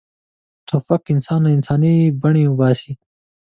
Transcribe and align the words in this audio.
توپک 0.67 1.03
انسان 1.13 1.39
له 1.43 1.49
انساني 1.57 1.93
بڼې 2.21 2.43
وباسي. 2.47 2.93